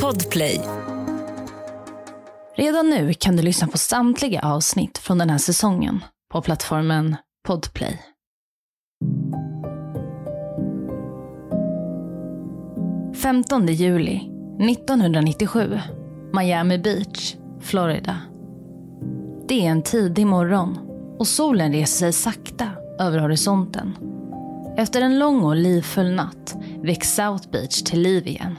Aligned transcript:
Podplay. 0.00 0.60
Redan 2.56 2.90
nu 2.90 3.14
kan 3.14 3.36
du 3.36 3.42
lyssna 3.42 3.68
på 3.68 3.78
samtliga 3.78 4.40
avsnitt 4.40 4.98
från 4.98 5.18
den 5.18 5.30
här 5.30 5.38
säsongen 5.38 6.04
på 6.32 6.42
plattformen 6.42 7.16
Podplay. 7.48 7.98
–15 13.14 13.70
juli 13.70 14.16
1997. 14.70 15.80
Miami 16.32 16.78
Beach, 16.78 17.36
Florida. 17.60 18.18
Det 19.48 19.66
är 19.66 19.70
en 19.70 19.82
tidig 19.82 20.26
morgon 20.26 20.78
och 21.18 21.26
solen 21.26 21.72
reser 21.72 21.96
sig 21.98 22.12
sakta 22.12 22.68
över 23.00 23.18
horisonten. 23.18 24.11
Efter 24.76 25.00
en 25.00 25.18
lång 25.18 25.44
och 25.44 25.56
livfull 25.56 26.14
natt 26.14 26.56
väcks 26.82 27.14
South 27.14 27.50
Beach 27.50 27.82
till 27.82 28.00
liv 28.00 28.26
igen. 28.26 28.58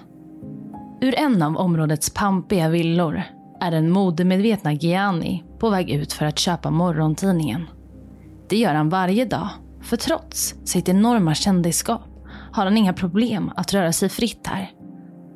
Ur 1.02 1.16
en 1.16 1.42
av 1.42 1.58
områdets 1.58 2.10
pampiga 2.10 2.70
villor 2.70 3.24
är 3.62 3.72
den 3.72 3.92
modemedvetna 3.92 4.74
Gianni 4.74 5.44
på 5.60 5.70
väg 5.70 5.90
ut 5.90 6.14
för 6.14 6.26
att 6.26 6.40
köpa 6.40 6.72
morgontidningen. 6.72 7.66
Det 8.50 8.58
gör 8.58 8.74
han 8.74 8.90
varje 8.90 9.26
dag, 9.26 9.50
för 9.82 9.98
trots 9.98 10.56
sitt 10.66 10.90
enorma 10.90 11.36
kändisskap 11.36 12.02
har 12.52 12.64
han 12.64 12.78
inga 12.78 12.94
problem 12.94 13.52
att 13.56 13.74
röra 13.74 13.94
sig 13.94 14.10
fritt 14.10 14.48
här. 14.48 14.72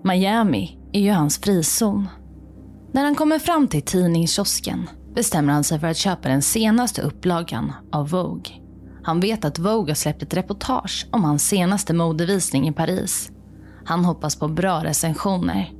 Miami 0.04 0.78
är 0.94 1.02
ju 1.02 1.12
hans 1.12 1.42
frizon. 1.42 2.08
När 2.92 3.04
han 3.04 3.16
kommer 3.16 3.40
fram 3.40 3.68
till 3.68 3.82
tidningskiosken 3.82 4.90
bestämmer 5.16 5.54
han 5.54 5.64
sig 5.64 5.80
för 5.80 5.88
att 5.88 5.98
köpa 5.98 6.30
den 6.30 6.42
senaste 6.42 7.02
upplagan 7.02 7.74
av 7.92 8.10
Vogue. 8.10 8.67
Han 9.08 9.20
vet 9.20 9.46
att 9.46 9.60
Vogue 9.60 9.90
har 9.90 9.96
släppt 9.96 10.24
ett 10.24 10.34
reportage 10.34 11.08
om 11.12 11.24
hans 11.24 11.48
senaste 11.48 11.94
modevisning 11.94 12.68
i 12.68 12.72
Paris. 12.72 13.32
Han 13.86 14.06
hoppas 14.06 14.36
på 14.36 14.48
bra 14.48 14.84
recensioner. 14.84 15.72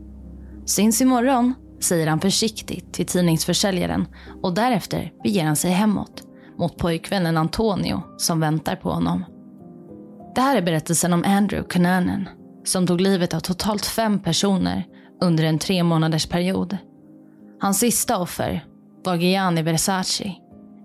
Syns 0.66 1.02
imorgon, 1.02 1.54
säger 1.80 2.08
han 2.08 2.20
försiktigt 2.20 2.94
till 2.94 3.06
tidningsförsäljaren 3.06 4.08
och 4.44 4.54
därefter 4.54 5.12
beger 5.24 5.46
han 5.46 5.56
sig 5.56 5.72
hemåt 5.72 6.24
mot 6.58 6.78
pojkvännen 6.78 7.38
Antonio 7.38 8.02
som 8.18 8.40
väntar 8.40 8.76
på 8.76 8.92
honom. 8.92 9.26
Det 10.36 10.42
här 10.42 10.58
är 10.58 10.62
berättelsen 10.62 11.14
om 11.14 11.24
Andrew 11.28 11.70
Cunanan 11.70 12.30
som 12.66 12.88
tog 12.88 13.02
livet 13.02 13.34
av 13.34 13.40
totalt 13.40 13.86
fem 13.86 14.20
personer 14.20 14.86
under 15.22 15.44
en 15.44 15.60
tre 15.60 15.84
månaders 15.84 16.26
period. 16.26 16.78
Hans 17.60 17.80
sista 17.80 18.18
offer 18.18 18.66
var 19.04 19.16
Gianni 19.16 19.62
Versace, 19.62 20.34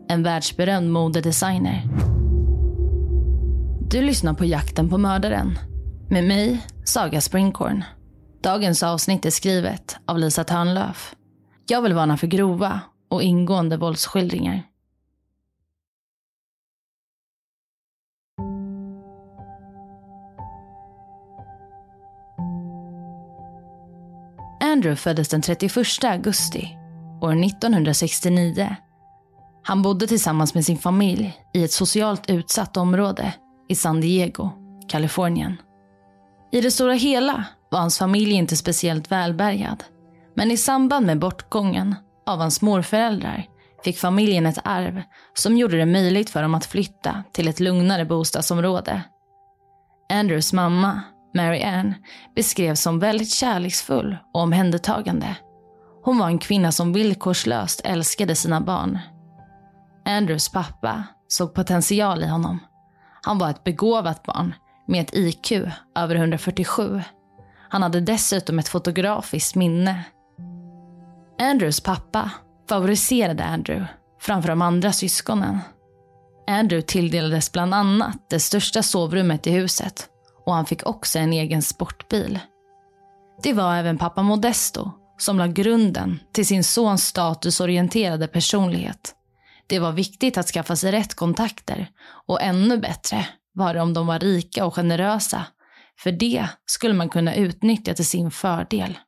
en 0.08 0.22
världsberömd 0.22 0.90
modedesigner. 0.92 2.11
Du 3.92 4.02
lyssnar 4.02 4.34
på 4.34 4.44
Jakten 4.44 4.90
på 4.90 4.98
mördaren 4.98 5.58
med 6.10 6.24
mig, 6.24 6.66
Saga 6.84 7.20
Springhorn. 7.20 7.84
Dagens 8.42 8.82
avsnitt 8.82 9.26
är 9.26 9.30
skrivet 9.30 9.96
av 10.06 10.18
Lisa 10.18 10.44
Törnlöf. 10.44 11.14
Jag 11.68 11.82
vill 11.82 11.94
varna 11.94 12.16
för 12.16 12.26
grova 12.26 12.80
och 13.10 13.22
ingående 13.22 13.76
våldsskildringar. 13.76 14.62
Andrew 24.62 24.96
föddes 24.96 25.28
den 25.28 25.42
31 25.42 26.04
augusti 26.04 26.76
år 27.22 27.44
1969. 27.44 28.76
Han 29.62 29.82
bodde 29.82 30.06
tillsammans 30.06 30.54
med 30.54 30.64
sin 30.64 30.78
familj 30.78 31.36
i 31.54 31.64
ett 31.64 31.72
socialt 31.72 32.30
utsatt 32.30 32.76
område 32.76 33.34
i 33.72 33.74
San 33.74 34.00
Diego, 34.00 34.50
Kalifornien. 34.88 35.56
I 36.52 36.60
det 36.60 36.70
stora 36.70 36.92
hela 36.92 37.44
var 37.70 37.78
hans 37.78 37.98
familj 37.98 38.32
inte 38.32 38.56
speciellt 38.56 39.10
välbärgad. 39.10 39.84
Men 40.36 40.50
i 40.50 40.56
samband 40.56 41.06
med 41.06 41.18
bortgången 41.18 41.94
av 42.26 42.38
hans 42.38 42.62
morföräldrar 42.62 43.44
fick 43.84 43.98
familjen 43.98 44.46
ett 44.46 44.58
arv 44.64 45.02
som 45.34 45.56
gjorde 45.56 45.76
det 45.76 45.86
möjligt 45.86 46.30
för 46.30 46.42
dem 46.42 46.54
att 46.54 46.66
flytta 46.66 47.24
till 47.32 47.48
ett 47.48 47.60
lugnare 47.60 48.04
bostadsområde. 48.04 49.02
Andrews 50.12 50.52
mamma, 50.52 51.00
Mary 51.34 51.62
Ann, 51.62 51.94
beskrevs 52.36 52.82
som 52.82 52.98
väldigt 52.98 53.30
kärleksfull 53.30 54.16
och 54.34 54.40
omhändertagande. 54.40 55.36
Hon 56.04 56.18
var 56.18 56.26
en 56.26 56.38
kvinna 56.38 56.72
som 56.72 56.92
villkorslöst 56.92 57.80
älskade 57.84 58.34
sina 58.34 58.60
barn. 58.60 58.98
Andrews 60.04 60.48
pappa 60.48 61.04
såg 61.28 61.54
potential 61.54 62.22
i 62.22 62.26
honom. 62.26 62.58
Han 63.22 63.38
var 63.38 63.50
ett 63.50 63.64
begåvat 63.64 64.22
barn 64.22 64.54
med 64.86 65.00
ett 65.02 65.14
IQ 65.14 65.52
över 65.96 66.14
147. 66.14 67.02
Han 67.68 67.82
hade 67.82 68.00
dessutom 68.00 68.58
ett 68.58 68.68
fotografiskt 68.68 69.54
minne. 69.54 70.04
Andrews 71.38 71.80
pappa 71.80 72.30
favoriserade 72.68 73.44
Andrew 73.44 73.86
framför 74.20 74.48
de 74.48 74.62
andra 74.62 74.92
syskonen. 74.92 75.58
Andrew 76.46 76.86
tilldelades 76.86 77.52
bland 77.52 77.74
annat 77.74 78.30
det 78.30 78.40
största 78.40 78.82
sovrummet 78.82 79.46
i 79.46 79.50
huset 79.50 80.08
och 80.46 80.54
han 80.54 80.66
fick 80.66 80.86
också 80.86 81.18
en 81.18 81.32
egen 81.32 81.62
sportbil. 81.62 82.38
Det 83.42 83.52
var 83.52 83.76
även 83.76 83.98
pappa 83.98 84.22
Modesto 84.22 84.90
som 85.18 85.38
la 85.38 85.46
grunden 85.46 86.20
till 86.32 86.46
sin 86.46 86.64
sons 86.64 87.06
statusorienterade 87.06 88.28
personlighet. 88.28 89.14
Det 89.72 89.78
var 89.78 89.92
viktigt 89.92 90.38
att 90.38 90.46
skaffa 90.46 90.76
sig 90.76 90.92
rätt 90.92 91.14
kontakter 91.14 91.90
och 92.26 92.42
ännu 92.42 92.78
bättre 92.78 93.26
var 93.52 93.74
det 93.74 93.80
om 93.80 93.94
de 93.94 94.06
var 94.06 94.18
rika 94.18 94.66
och 94.66 94.74
generösa. 94.74 95.46
För 95.98 96.12
det 96.12 96.48
skulle 96.66 96.94
man 96.94 97.08
kunna 97.08 97.34
utnyttja 97.34 97.94
till 97.94 98.06
sin 98.06 98.30
fördel. 98.30 98.98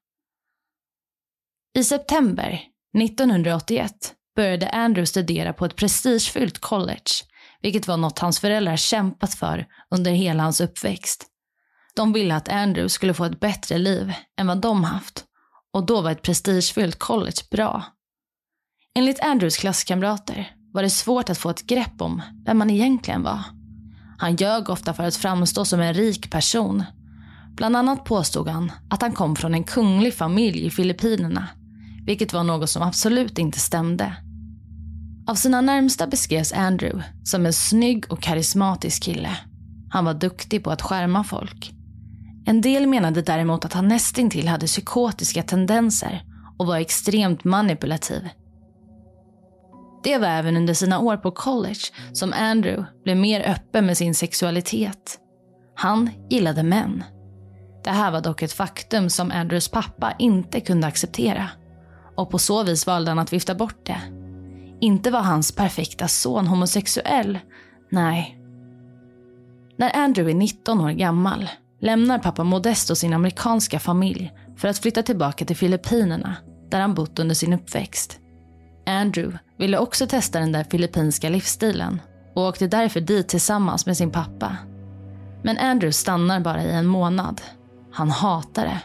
I 1.78 1.84
september 1.84 2.60
1981 3.02 3.92
började 4.36 4.68
Andrew 4.68 5.06
studera 5.06 5.52
på 5.52 5.64
ett 5.64 5.76
prestigefyllt 5.76 6.58
college, 6.58 7.12
vilket 7.60 7.88
var 7.88 7.96
något 7.96 8.18
hans 8.18 8.40
föräldrar 8.40 8.76
kämpat 8.76 9.34
för 9.34 9.66
under 9.90 10.10
hela 10.10 10.42
hans 10.42 10.60
uppväxt. 10.60 11.26
De 11.96 12.12
ville 12.12 12.36
att 12.36 12.48
Andrew 12.48 12.88
skulle 12.88 13.14
få 13.14 13.24
ett 13.24 13.40
bättre 13.40 13.78
liv 13.78 14.12
än 14.40 14.46
vad 14.46 14.60
de 14.60 14.84
haft 14.84 15.24
och 15.72 15.86
då 15.86 16.00
var 16.00 16.10
ett 16.10 16.22
prestigefyllt 16.22 16.98
college 16.98 17.42
bra. 17.50 17.84
Enligt 18.98 19.20
Andrews 19.20 19.56
klasskamrater 19.56 20.52
var 20.72 20.82
det 20.82 20.90
svårt 20.90 21.30
att 21.30 21.38
få 21.38 21.50
ett 21.50 21.66
grepp 21.66 22.00
om 22.00 22.22
vem 22.44 22.60
han 22.60 22.70
egentligen 22.70 23.22
var. 23.22 23.40
Han 24.18 24.36
ljög 24.36 24.68
ofta 24.68 24.94
för 24.94 25.02
att 25.02 25.16
framstå 25.16 25.64
som 25.64 25.80
en 25.80 25.94
rik 25.94 26.30
person. 26.30 26.84
Bland 27.56 27.76
annat 27.76 28.04
påstod 28.04 28.48
han 28.48 28.72
att 28.90 29.02
han 29.02 29.12
kom 29.12 29.36
från 29.36 29.54
en 29.54 29.64
kunglig 29.64 30.14
familj 30.14 30.66
i 30.66 30.70
Filippinerna, 30.70 31.48
vilket 32.06 32.32
var 32.32 32.42
något 32.44 32.70
som 32.70 32.82
absolut 32.82 33.38
inte 33.38 33.60
stämde. 33.60 34.16
Av 35.26 35.34
sina 35.34 35.60
närmsta 35.60 36.06
beskrevs 36.06 36.52
Andrew 36.52 37.04
som 37.24 37.46
en 37.46 37.52
snygg 37.52 38.12
och 38.12 38.22
karismatisk 38.22 39.02
kille. 39.02 39.36
Han 39.90 40.04
var 40.04 40.14
duktig 40.14 40.64
på 40.64 40.70
att 40.70 40.82
skärma 40.82 41.24
folk. 41.24 41.72
En 42.46 42.60
del 42.60 42.86
menade 42.86 43.22
däremot 43.22 43.64
att 43.64 43.72
han 43.72 43.88
nästintill 43.88 44.48
hade 44.48 44.66
psykotiska 44.66 45.42
tendenser 45.42 46.24
och 46.58 46.66
var 46.66 46.76
extremt 46.76 47.44
manipulativ. 47.44 48.28
Det 50.04 50.18
var 50.18 50.28
även 50.28 50.56
under 50.56 50.74
sina 50.74 50.98
år 50.98 51.16
på 51.16 51.30
college 51.30 51.80
som 52.12 52.32
Andrew 52.32 52.84
blev 53.04 53.16
mer 53.16 53.50
öppen 53.50 53.86
med 53.86 53.96
sin 53.96 54.14
sexualitet. 54.14 55.18
Han 55.74 56.10
gillade 56.30 56.62
män. 56.62 57.04
Det 57.84 57.90
här 57.90 58.10
var 58.10 58.20
dock 58.20 58.42
ett 58.42 58.52
faktum 58.52 59.10
som 59.10 59.30
Andrews 59.30 59.68
pappa 59.68 60.14
inte 60.18 60.60
kunde 60.60 60.86
acceptera. 60.86 61.50
Och 62.16 62.30
på 62.30 62.38
så 62.38 62.62
vis 62.62 62.86
valde 62.86 63.10
han 63.10 63.18
att 63.18 63.32
vifta 63.32 63.54
bort 63.54 63.86
det. 63.86 64.00
Inte 64.80 65.10
var 65.10 65.20
hans 65.20 65.52
perfekta 65.52 66.08
son 66.08 66.46
homosexuell. 66.46 67.38
Nej. 67.90 68.38
När 69.76 69.96
Andrew 69.96 70.30
är 70.30 70.38
19 70.38 70.80
år 70.80 70.90
gammal 70.90 71.48
lämnar 71.80 72.18
pappa 72.18 72.44
Modesto 72.44 72.94
sin 72.94 73.12
amerikanska 73.12 73.80
familj 73.80 74.32
för 74.56 74.68
att 74.68 74.78
flytta 74.78 75.02
tillbaka 75.02 75.44
till 75.44 75.56
Filippinerna 75.56 76.36
där 76.70 76.80
han 76.80 76.94
bott 76.94 77.18
under 77.18 77.34
sin 77.34 77.52
uppväxt. 77.52 78.18
Andrew 78.86 79.38
ville 79.58 79.78
också 79.78 80.06
testa 80.06 80.38
den 80.40 80.52
där 80.52 80.64
filippinska 80.64 81.28
livsstilen 81.28 82.00
och 82.34 82.42
åkte 82.42 82.66
därför 82.66 83.00
dit 83.00 83.28
tillsammans 83.28 83.86
med 83.86 83.96
sin 83.96 84.10
pappa. 84.10 84.56
Men 85.42 85.58
Andrew 85.58 85.92
stannar 85.92 86.40
bara 86.40 86.62
i 86.62 86.72
en 86.72 86.86
månad. 86.86 87.40
Han 87.92 88.10
hatar 88.10 88.64
det. 88.64 88.80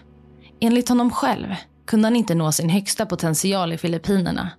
Enligt 0.62 0.90
honom 0.90 1.12
själv 1.12 1.56
kunde 1.88 2.06
han 2.06 2.16
inte 2.16 2.36
nå 2.36 2.52
sin 2.52 2.70
högsta 2.70 3.06
potential 3.06 3.74
i 3.74 3.78
Filippinerna. 3.78 4.50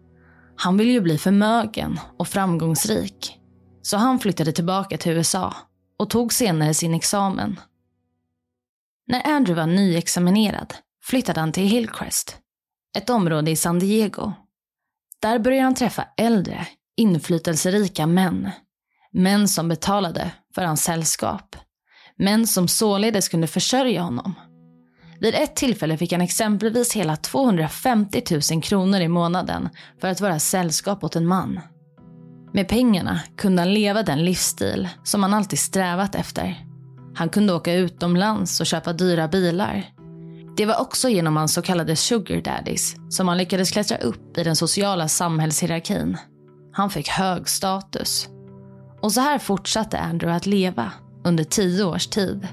Han 0.56 0.76
ville 0.76 0.92
ju 0.92 1.00
bli 1.00 1.18
förmögen 1.18 2.00
och 2.18 2.28
framgångsrik. 2.28 3.38
Så 3.82 3.96
han 3.96 4.18
flyttade 4.18 4.52
tillbaka 4.52 4.98
till 4.98 5.12
USA 5.12 5.54
och 5.98 6.10
tog 6.10 6.32
senare 6.32 6.74
sin 6.74 6.94
examen. 6.94 7.60
När 9.06 9.26
Andrew 9.26 9.60
var 9.62 9.66
nyexaminerad 9.66 10.74
flyttade 11.02 11.40
han 11.40 11.52
till 11.52 11.66
Hillcrest, 11.66 12.36
ett 12.98 13.10
område 13.10 13.50
i 13.50 13.56
San 13.56 13.78
Diego 13.78 14.32
där 15.20 15.38
började 15.38 15.64
han 15.64 15.74
träffa 15.74 16.04
äldre, 16.16 16.66
inflytelserika 16.96 18.06
män. 18.06 18.50
Män 19.12 19.48
som 19.48 19.68
betalade 19.68 20.30
för 20.54 20.62
hans 20.62 20.84
sällskap. 20.84 21.56
Män 22.16 22.46
som 22.46 22.68
således 22.68 23.28
kunde 23.28 23.46
försörja 23.46 24.02
honom. 24.02 24.34
Vid 25.20 25.34
ett 25.34 25.56
tillfälle 25.56 25.96
fick 25.96 26.12
han 26.12 26.20
exempelvis 26.20 26.92
hela 26.92 27.16
250 27.16 28.22
000 28.52 28.62
kronor 28.62 29.00
i 29.00 29.08
månaden 29.08 29.68
för 30.00 30.08
att 30.08 30.20
vara 30.20 30.38
sällskap 30.38 31.04
åt 31.04 31.16
en 31.16 31.26
man. 31.26 31.60
Med 32.52 32.68
pengarna 32.68 33.20
kunde 33.36 33.62
han 33.62 33.74
leva 33.74 34.02
den 34.02 34.24
livsstil 34.24 34.88
som 35.04 35.22
han 35.22 35.34
alltid 35.34 35.58
strävat 35.58 36.14
efter. 36.14 36.66
Han 37.14 37.28
kunde 37.28 37.54
åka 37.54 37.74
utomlands 37.74 38.60
och 38.60 38.66
köpa 38.66 38.92
dyra 38.92 39.28
bilar. 39.28 39.84
Det 40.56 40.66
var 40.66 40.80
också 40.80 41.08
genom 41.08 41.36
hans 41.36 41.54
så 41.54 41.62
kallade 41.62 41.96
sugar 41.96 42.40
daddies 42.40 42.96
som 43.08 43.28
han 43.28 43.38
lyckades 43.38 43.70
klättra 43.70 43.96
upp 43.96 44.38
i 44.38 44.42
den 44.42 44.56
sociala 44.56 45.08
samhällshierarkin. 45.08 46.16
Han 46.72 46.90
fick 46.90 47.08
hög 47.08 47.48
status. 47.48 48.28
Och 49.02 49.12
så 49.12 49.20
här 49.20 49.38
fortsatte 49.38 49.98
Andrew 49.98 50.36
att 50.36 50.46
leva 50.46 50.92
under 51.24 51.44
tio 51.44 51.84
års 51.84 52.06
tid. 52.06 52.48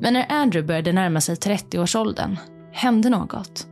Men 0.00 0.12
när 0.12 0.32
Andrew 0.32 0.66
började 0.66 0.92
närma 0.92 1.20
sig 1.20 1.34
30-årsåldern 1.34 2.38
hände 2.72 3.10
något. 3.10 3.66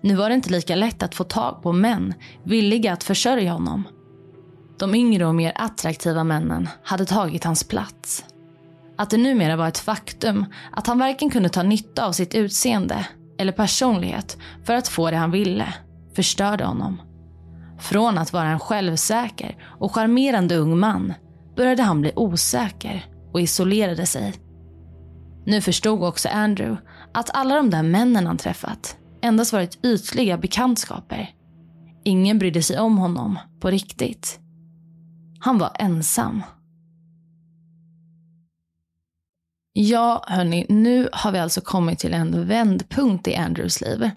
Nu 0.00 0.14
var 0.14 0.28
det 0.28 0.34
inte 0.34 0.50
lika 0.50 0.74
lätt 0.74 1.02
att 1.02 1.14
få 1.14 1.24
tag 1.24 1.62
på 1.62 1.72
män 1.72 2.14
villiga 2.44 2.92
att 2.92 3.04
försörja 3.04 3.52
honom. 3.52 3.88
De 4.78 4.94
yngre 4.94 5.26
och 5.26 5.34
mer 5.34 5.52
attraktiva 5.54 6.24
männen 6.24 6.68
hade 6.82 7.04
tagit 7.04 7.44
hans 7.44 7.64
plats. 7.64 8.24
Att 8.98 9.10
det 9.10 9.16
numera 9.16 9.56
var 9.56 9.68
ett 9.68 9.78
faktum 9.78 10.44
att 10.72 10.86
han 10.86 10.98
varken 10.98 11.30
kunde 11.30 11.48
ta 11.48 11.62
nytta 11.62 12.06
av 12.06 12.12
sitt 12.12 12.34
utseende 12.34 13.06
eller 13.38 13.52
personlighet 13.52 14.38
för 14.64 14.74
att 14.74 14.88
få 14.88 15.10
det 15.10 15.16
han 15.16 15.30
ville 15.30 15.74
förstörde 16.16 16.64
honom. 16.64 17.00
Från 17.78 18.18
att 18.18 18.32
vara 18.32 18.48
en 18.48 18.60
självsäker 18.60 19.56
och 19.78 19.94
charmerande 19.94 20.56
ung 20.56 20.78
man 20.78 21.14
började 21.56 21.82
han 21.82 22.00
bli 22.00 22.12
osäker 22.16 23.06
och 23.32 23.40
isolerade 23.40 24.06
sig. 24.06 24.34
Nu 25.46 25.60
förstod 25.60 26.02
också 26.02 26.28
Andrew 26.28 26.82
att 27.14 27.30
alla 27.34 27.56
de 27.56 27.70
där 27.70 27.82
männen 27.82 28.26
han 28.26 28.36
träffat 28.36 28.96
endast 29.22 29.52
varit 29.52 29.84
ytliga 29.84 30.38
bekantskaper. 30.38 31.30
Ingen 32.04 32.38
brydde 32.38 32.62
sig 32.62 32.78
om 32.78 32.98
honom 32.98 33.38
på 33.60 33.70
riktigt. 33.70 34.40
Han 35.40 35.58
var 35.58 35.70
ensam. 35.78 36.42
Ja, 39.78 40.24
hörni, 40.26 40.66
nu 40.68 41.08
har 41.12 41.32
vi 41.32 41.38
alltså 41.38 41.60
kommit 41.60 41.98
till 41.98 42.14
en 42.14 42.48
vändpunkt 42.48 43.28
i 43.28 43.34
Andrews 43.34 43.80
liv. 43.80 44.10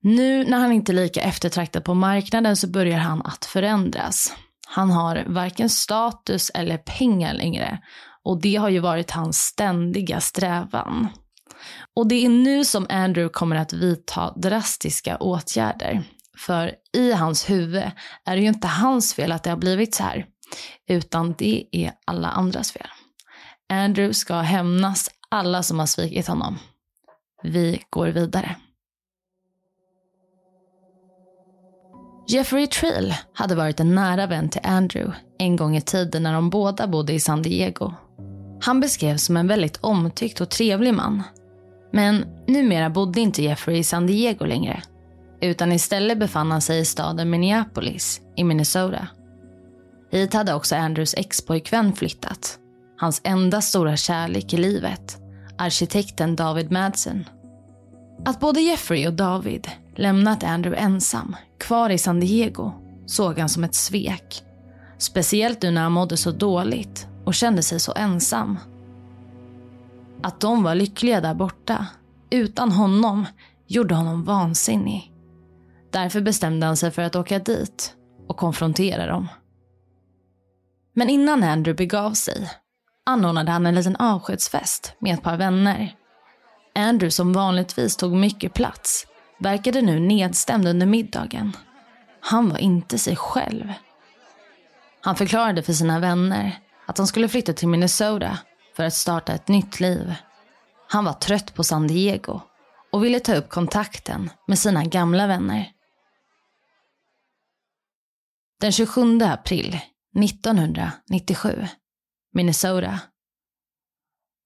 Nu 0.00 0.44
när 0.44 0.58
han 0.58 0.72
inte 0.72 0.92
är 0.92 0.94
lika 0.94 1.20
eftertraktad 1.20 1.84
på 1.84 1.94
marknaden 1.94 2.56
så 2.56 2.66
börjar 2.66 2.98
han 2.98 3.22
att 3.22 3.44
förändras. 3.44 4.32
Han 4.66 4.90
har 4.90 5.24
varken 5.26 5.68
status 5.68 6.50
eller 6.54 6.76
pengar 6.76 7.34
längre 7.34 7.78
och 8.24 8.40
det 8.40 8.56
har 8.56 8.68
ju 8.68 8.78
varit 8.78 9.10
hans 9.10 9.38
ständiga 9.38 10.20
strävan. 10.20 11.08
Och 11.96 12.08
det 12.08 12.24
är 12.24 12.28
nu 12.28 12.64
som 12.64 12.86
Andrew 12.90 13.32
kommer 13.32 13.56
att 13.56 13.72
vidta 13.72 14.32
drastiska 14.36 15.16
åtgärder. 15.16 16.02
För 16.46 16.72
i 16.96 17.12
hans 17.12 17.50
huvud 17.50 17.90
är 18.24 18.36
det 18.36 18.42
ju 18.42 18.48
inte 18.48 18.68
hans 18.68 19.14
fel 19.14 19.32
att 19.32 19.42
det 19.42 19.50
har 19.50 19.56
blivit 19.56 19.94
så 19.94 20.02
här, 20.02 20.26
utan 20.88 21.34
det 21.38 21.64
är 21.72 21.92
alla 22.06 22.28
andras 22.28 22.72
fel. 22.72 22.88
Andrew 23.68 24.14
ska 24.14 24.34
hämnas 24.34 25.10
alla 25.28 25.62
som 25.62 25.78
har 25.78 25.86
svikit 25.86 26.26
honom. 26.26 26.58
Vi 27.42 27.82
går 27.90 28.06
vidare. 28.06 28.56
Jeffrey 32.28 32.66
Trill 32.66 33.14
hade 33.34 33.54
varit 33.54 33.80
en 33.80 33.94
nära 33.94 34.26
vän 34.26 34.48
till 34.48 34.60
Andrew 34.64 35.18
en 35.38 35.56
gång 35.56 35.76
i 35.76 35.80
tiden 35.80 36.22
när 36.22 36.32
de 36.32 36.50
båda 36.50 36.86
bodde 36.86 37.12
i 37.12 37.20
San 37.20 37.42
Diego. 37.42 37.92
Han 38.60 38.80
beskrevs 38.80 39.24
som 39.24 39.36
en 39.36 39.46
väldigt 39.46 39.76
omtyckt 39.76 40.40
och 40.40 40.48
trevlig 40.50 40.94
man. 40.94 41.22
Men 41.92 42.24
numera 42.46 42.90
bodde 42.90 43.20
inte 43.20 43.42
Jeffrey 43.42 43.78
i 43.78 43.84
San 43.84 44.06
Diego 44.06 44.44
längre. 44.44 44.82
Utan 45.40 45.72
istället 45.72 46.18
befann 46.18 46.50
han 46.50 46.60
sig 46.60 46.80
i 46.80 46.84
staden 46.84 47.30
Minneapolis 47.30 48.20
i 48.36 48.44
Minnesota. 48.44 49.08
Hit 50.10 50.34
hade 50.34 50.54
också 50.54 50.76
Andrews 50.76 51.14
expojkvän 51.14 51.92
flyttat. 51.92 52.58
Hans 53.00 53.20
enda 53.24 53.60
stora 53.60 53.96
kärlek 53.96 54.54
i 54.54 54.56
livet, 54.56 55.18
arkitekten 55.58 56.36
David 56.36 56.72
Madsen. 56.72 57.24
Att 58.24 58.40
både 58.40 58.60
Jeffrey 58.60 59.06
och 59.06 59.12
David 59.12 59.68
lämnat 59.96 60.44
Andrew 60.44 60.82
ensam, 60.82 61.36
kvar 61.58 61.90
i 61.90 61.98
San 61.98 62.20
Diego, 62.20 62.72
såg 63.06 63.38
han 63.38 63.48
som 63.48 63.64
ett 63.64 63.74
svek. 63.74 64.44
Speciellt 64.98 65.62
nu 65.62 65.70
när 65.70 65.82
han 65.82 65.92
mådde 65.92 66.16
så 66.16 66.30
dåligt 66.30 67.06
och 67.24 67.34
kände 67.34 67.62
sig 67.62 67.80
så 67.80 67.92
ensam. 67.96 68.58
Att 70.22 70.40
de 70.40 70.62
var 70.62 70.74
lyckliga 70.74 71.20
där 71.20 71.34
borta, 71.34 71.86
utan 72.30 72.72
honom, 72.72 73.26
gjorde 73.66 73.94
honom 73.94 74.24
vansinnig. 74.24 75.12
Därför 75.90 76.20
bestämde 76.20 76.66
han 76.66 76.76
sig 76.76 76.90
för 76.90 77.02
att 77.02 77.16
åka 77.16 77.38
dit 77.38 77.94
och 78.28 78.36
konfrontera 78.36 79.06
dem. 79.06 79.28
Men 80.94 81.10
innan 81.10 81.42
Andrew 81.42 81.76
begav 81.76 82.12
sig 82.12 82.50
anordnade 83.08 83.52
han 83.52 83.66
en 83.66 83.74
liten 83.74 83.96
avskedsfest 83.96 84.92
med 84.98 85.14
ett 85.14 85.22
par 85.22 85.36
vänner. 85.36 85.94
Andrew 86.74 87.10
som 87.10 87.32
vanligtvis 87.32 87.96
tog 87.96 88.12
mycket 88.12 88.54
plats 88.54 89.06
verkade 89.38 89.82
nu 89.82 90.00
nedstämd 90.00 90.68
under 90.68 90.86
middagen. 90.86 91.56
Han 92.20 92.48
var 92.48 92.58
inte 92.58 92.98
sig 92.98 93.16
själv. 93.16 93.72
Han 95.00 95.16
förklarade 95.16 95.62
för 95.62 95.72
sina 95.72 95.98
vänner 95.98 96.58
att 96.86 96.98
han 96.98 97.06
skulle 97.06 97.28
flytta 97.28 97.52
till 97.52 97.68
Minnesota 97.68 98.38
för 98.76 98.84
att 98.84 98.94
starta 98.94 99.32
ett 99.32 99.48
nytt 99.48 99.80
liv. 99.80 100.14
Han 100.88 101.04
var 101.04 101.12
trött 101.12 101.54
på 101.54 101.64
San 101.64 101.86
Diego 101.86 102.40
och 102.92 103.04
ville 103.04 103.20
ta 103.20 103.34
upp 103.34 103.48
kontakten 103.48 104.30
med 104.46 104.58
sina 104.58 104.84
gamla 104.84 105.26
vänner. 105.26 105.70
Den 108.60 108.72
27 108.72 109.22
april 109.22 109.80
1997, 110.24 111.68
Minnesota. 112.38 113.00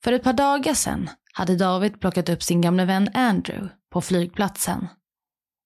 För 0.05 0.13
ett 0.13 0.23
par 0.23 0.33
dagar 0.33 0.75
sedan 0.75 1.11
hade 1.33 1.57
David 1.57 2.01
plockat 2.01 2.29
upp 2.29 2.43
sin 2.43 2.61
gamla 2.61 2.85
vän 2.85 3.11
Andrew 3.15 3.69
på 3.91 4.01
flygplatsen. 4.01 4.89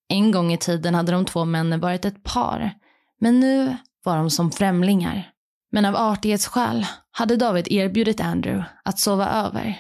En 0.09 0.31
gång 0.31 0.53
i 0.53 0.59
tiden 0.59 0.95
hade 0.95 1.13
de 1.13 1.25
två 1.25 1.45
männen 1.45 1.81
varit 1.81 2.05
ett 2.05 2.23
par, 2.23 2.75
men 3.21 3.41
nu 3.41 3.77
var 4.05 4.17
de 4.17 4.31
som 4.31 4.51
främlingar. 4.51 5.31
Men 5.73 5.85
av 5.85 5.97
artighetsskäl 5.97 6.87
hade 7.11 7.37
David 7.37 7.69
erbjudit 7.69 8.21
Andrew 8.21 8.65
att 8.85 8.99
sova 8.99 9.29
över. 9.31 9.79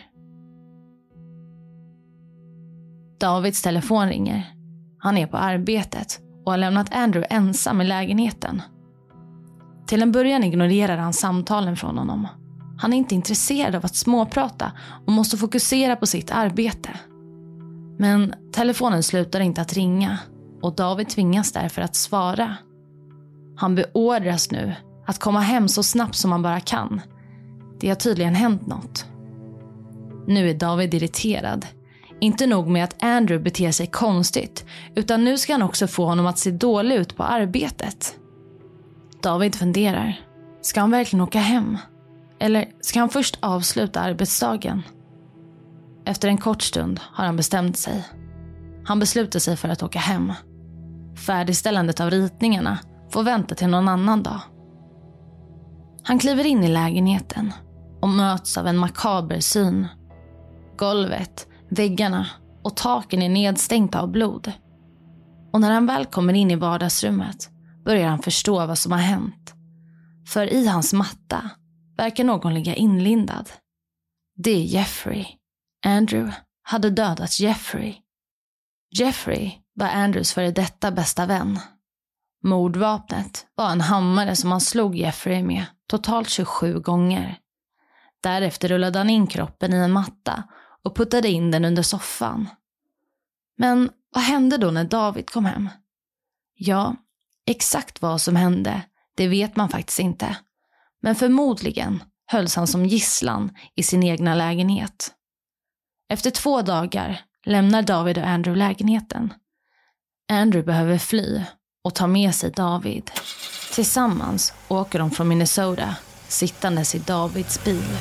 Davids 3.20 3.62
telefon 3.62 4.08
ringer. 4.08 4.52
Han 4.98 5.19
är 5.19 5.26
på 5.26 5.36
arbetet 5.36 6.20
och 6.44 6.53
har 6.53 6.58
lämnat 6.58 6.94
Andrew 6.94 7.34
ensam 7.36 7.81
i 7.81 7.84
lägenheten. 7.84 8.62
Till 9.86 10.02
en 10.02 10.12
början 10.12 10.44
ignorerar 10.44 10.96
han 10.96 11.12
samtalen 11.12 11.76
från 11.76 11.98
honom. 11.98 12.28
Han 12.78 12.93
är 12.93 12.96
inte 12.96 13.14
intresserad 13.14 13.74
av 13.74 13.84
att 13.84 13.96
småprata 13.96 14.72
och 15.06 15.12
måste 15.12 15.36
fokusera 15.36 15.96
på 15.96 16.06
sitt 16.06 16.31
arbete. 16.31 16.90
Men 17.98 18.34
telefonen 18.52 19.02
slutar 19.02 19.40
inte 19.40 19.60
att 19.60 19.72
ringa 19.72 20.19
och 20.62 20.74
David 20.74 21.08
tvingas 21.08 21.52
därför 21.52 21.82
att 21.82 21.96
svara. 21.96 22.56
Han 23.56 23.74
beordras 23.74 24.50
nu 24.50 24.74
att 25.06 25.19
komma 25.19 25.40
hem 25.40 25.69
så 25.69 25.82
snabbt 25.82 26.14
som 26.14 26.32
han 26.32 26.43
bara 26.43 26.60
kan. 26.60 27.00
Det 27.81 27.88
har 27.88 27.96
tydligen 27.96 28.34
hänt 28.34 28.66
något. 28.66 29.06
Nu 30.26 30.50
är 30.50 30.55
David 30.55 30.94
irriterad. 30.94 31.66
Inte 32.20 32.46
nog 32.46 32.69
med 32.69 32.84
att 32.84 33.02
Andrew 33.02 33.44
beter 33.44 33.70
sig 33.70 33.86
konstigt, 33.86 34.64
utan 34.94 35.24
nu 35.24 35.38
ska 35.38 35.52
han 35.52 35.62
också 35.62 35.86
få 35.86 36.05
honom 36.05 36.26
att 36.26 36.38
se 36.38 36.50
dålig 36.50 36.96
ut 36.96 37.16
på 37.16 37.22
arbetet. 37.22 38.19
David 39.27 39.55
funderar. 39.55 40.21
Ska 40.61 40.81
han 40.81 40.91
verkligen 40.91 41.23
åka 41.23 41.39
hem? 41.39 41.79
Eller 42.41 42.69
ska 42.81 43.01
han 43.01 43.09
först 43.09 43.39
avsluta 43.41 44.01
arbetsdagen? 44.01 44.83
Efter 46.05 46.29
en 46.29 46.39
kort 46.39 46.63
stund 46.63 47.01
har 47.03 47.25
han 47.25 47.37
bestämt 47.37 47.79
sig. 47.79 48.05
Han 48.85 48.99
beslutar 48.99 49.39
sig 49.39 49.56
för 49.56 49.69
att 49.69 49.83
åka 49.83 49.99
hem. 49.99 50.33
Färdigställandet 51.27 52.01
av 52.01 52.11
ritningarna 52.11 52.79
får 53.11 53.23
vänta 53.23 53.55
till 53.55 53.69
någon 53.69 53.89
annan 53.89 54.23
dag. 54.23 54.41
Han 56.03 56.19
kliver 56.19 56.47
in 56.47 56.65
i 56.65 56.69
lägenheten 56.69 57.53
och 58.03 58.09
möts 58.09 58.59
av 58.59 58.67
en 58.67 58.79
makaber 58.79 59.41
syn. 59.41 59.87
Golvet, 60.79 61.47
väggarna 61.69 62.27
och 62.63 62.77
taken 62.77 63.23
är 63.23 63.29
nedstänkta 63.29 64.01
av 64.01 64.11
blod. 64.11 64.53
Och 65.53 65.61
när 65.61 65.71
han 65.71 65.87
väl 65.87 66.05
kommer 66.05 66.35
in 66.35 66.51
i 66.51 66.56
vardagsrummet 66.56 67.56
börjar 67.86 68.08
han 68.08 68.22
förstå 68.22 68.66
vad 68.66 68.78
som 68.78 68.93
har 68.93 68.98
hänt. 68.98 69.55
För 70.28 70.52
i 70.52 70.66
hans 70.66 70.93
matta 70.93 71.50
verkar 71.96 72.24
någon 72.24 72.55
ligga 72.55 72.74
inlindad. 72.74 73.50
Det 74.34 74.50
är 74.50 74.62
Jeffrey. 74.62 75.26
Andrew 75.84 76.36
hade 76.62 76.90
dödat 76.90 77.40
Jeffrey. 77.40 77.94
Jeffrey 78.98 79.52
var 79.74 79.86
Andrews 79.86 80.32
före 80.32 80.50
detta 80.50 80.90
bästa 80.90 81.26
vän. 81.26 81.58
Mordvapnet 82.44 83.46
var 83.55 83.70
en 83.70 83.81
hammare 83.81 84.36
som 84.36 84.50
han 84.50 84.60
slog 84.60 84.96
Jeffrey 84.96 85.43
med 85.43 85.64
totalt 85.86 86.28
27 86.28 86.81
gånger. 86.81 87.38
Därefter 88.22 88.69
rullade 88.69 88.98
han 88.98 89.10
in 89.10 89.26
kroppen 89.26 89.72
i 89.72 89.76
en 89.76 89.93
matta 89.93 90.44
och 90.84 90.96
puttade 90.96 91.28
in 91.28 91.50
den 91.50 91.64
under 91.64 91.82
soffan. 91.82 92.48
Men 93.58 93.90
vad 94.14 94.24
hände 94.24 94.56
då 94.56 94.70
när 94.70 94.84
David 94.84 95.31
kom 95.31 95.44
hem? 95.44 95.69
Ja, 96.55 96.96
exakt 97.46 98.03
vad 98.03 98.20
som 98.20 98.36
hände, 98.36 98.82
det 99.17 99.29
vet 99.29 99.56
man 99.56 99.69
faktiskt 99.69 99.98
inte. 99.98 100.36
Men 101.03 101.15
förmodligen 101.15 102.03
hölls 102.26 102.56
han 102.56 102.67
som 102.67 102.86
gisslan 102.86 103.56
i 103.74 103.82
sin 103.82 104.03
egna 104.03 104.34
lägenhet. 104.34 105.12
Efter 106.08 106.31
två 106.31 106.62
dagar 106.62 107.20
lämnar 107.44 107.82
David 107.82 108.19
och 108.19 108.26
Andrew 108.26 108.58
lägenheten. 108.58 109.32
Andrew 110.32 110.67
behöver 110.67 110.98
fly 110.98 111.43
och 111.84 111.94
ta 111.94 112.06
med 112.06 112.34
sig 112.34 112.50
David. 112.50 113.10
Tillsammans 113.74 114.53
åker 114.69 114.98
de 114.98 115.10
från 115.10 115.29
Minnesota 115.29 115.96
sittandes 116.29 116.94
i 116.94 116.98
Davids 116.98 117.65
bil. 117.65 117.98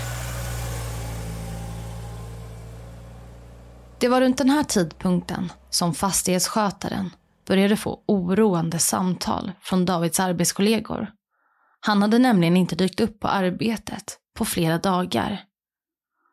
Det 4.00 4.08
var 4.08 4.22
runt 4.22 4.38
den 4.38 4.50
här 4.50 4.64
tidpunkten 4.64 5.52
som 5.70 5.94
fastighetsskötaren 5.94 7.10
började 7.46 7.78
få 7.78 8.04
oroande 8.08 8.80
samtal 8.80 9.52
från 9.62 9.86
Davids 9.86 10.20
arbetskollegor. 10.20 11.12
Han 11.80 12.02
hade 12.02 12.20
nämligen 12.20 12.58
inte 12.58 12.76
dykt 12.76 13.00
upp 13.00 13.20
på 13.20 13.28
arbetet 13.28 14.18
på 14.38 14.46
flera 14.46 14.78
dagar. 14.78 15.44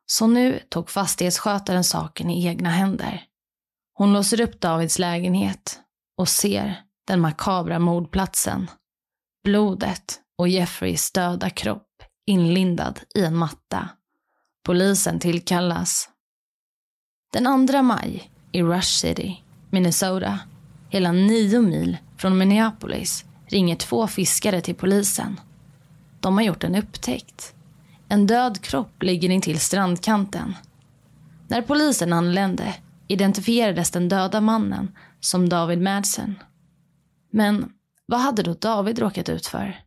Så 0.07 0.26
nu 0.26 0.61
tog 0.69 0.90
fastighetsskötaren 0.90 1.85
saken 1.85 2.31
i 2.31 2.47
egna 2.47 2.71
händer. 2.71 3.25
Hon 3.95 4.12
låser 4.12 4.40
upp 4.40 4.61
Davids 4.61 4.99
lägenhet 4.99 5.81
och 6.16 6.28
ser 6.28 6.83
den 7.07 7.21
makabra 7.21 7.78
mordplatsen. 7.78 8.71
Blodet 9.45 10.21
och 10.38 10.49
Jeffreys 10.49 11.12
döda 11.12 11.50
kropp 11.50 11.88
inlindad 12.26 13.00
i 13.14 13.25
en 13.25 13.37
matta. 13.37 13.88
Polisen 14.64 15.21
tillkallas. 15.21 16.09
Den 17.33 17.69
2 17.69 17.83
maj 17.83 18.31
i 18.52 18.62
Rush 18.62 19.00
City, 19.00 19.42
Minnesota, 19.71 20.38
hela 20.93 21.13
nio 21.13 21.61
mil 21.61 21.97
från 22.17 22.39
Minneapolis, 22.39 23.25
ringer 23.47 23.77
två 23.77 24.07
fiskare 24.07 24.61
till 24.61 24.75
polisen. 24.75 25.41
De 26.21 26.35
har 26.35 26.43
gjort 26.43 26.65
en 26.65 26.75
upptäckt. 26.75 27.55
En 28.09 28.27
död 28.27 28.61
kropp 28.61 29.03
ligger 29.03 29.31
intill 29.31 29.61
strandkanten. 29.61 30.55
När 31.49 31.63
polisen 31.63 32.13
anlände 32.13 32.75
identifierades 33.09 33.91
den 33.91 34.09
döda 34.09 34.41
mannen 34.41 34.97
som 35.21 35.49
David 35.49 35.83
Madsen. 35.83 36.39
Men 37.31 37.73
vad 38.07 38.21
hade 38.21 38.43
då 38.43 38.55
David 38.55 38.99
råkat 38.99 39.29
ut 39.29 39.47
för? 39.47 39.81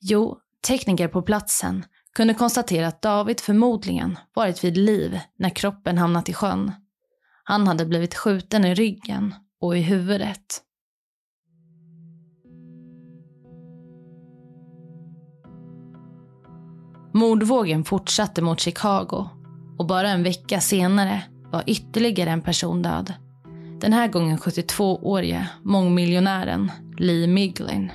Jo, 0.00 0.38
tekniker 0.66 1.08
på 1.08 1.22
platsen 1.22 1.84
kunde 2.12 2.34
konstatera 2.34 2.86
att 2.86 3.02
David 3.02 3.40
förmodligen 3.40 4.18
varit 4.34 4.64
vid 4.64 4.76
liv 4.76 5.20
när 5.38 5.50
kroppen 5.50 5.98
hamnat 5.98 6.28
i 6.28 6.32
sjön. 6.32 6.72
Han 7.44 7.66
hade 7.66 7.86
blivit 7.86 8.14
skjuten 8.14 8.64
i 8.64 8.74
ryggen 8.74 9.34
och 9.64 9.78
i 9.78 9.80
huvudet. 9.80 10.60
Mordvågen 17.14 17.84
fortsatte 17.84 18.42
mot 18.42 18.60
Chicago 18.60 19.28
och 19.78 19.86
bara 19.86 20.08
en 20.08 20.22
vecka 20.22 20.60
senare 20.60 21.22
var 21.52 21.64
ytterligare 21.66 22.30
en 22.30 22.42
person 22.42 22.82
död. 22.82 23.12
Den 23.80 23.92
här 23.92 24.08
gången 24.08 24.38
72-årige 24.38 25.48
mångmiljonären 25.62 26.70
Lee 26.98 27.26
Miglin. 27.26 27.92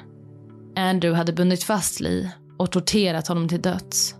Andrew 0.75 1.17
hade 1.17 1.33
bundit 1.33 1.63
fast 1.63 1.99
Lee 1.99 2.31
och 2.57 2.71
torterat 2.71 3.27
honom 3.27 3.47
till 3.47 3.61
döds. 3.61 4.15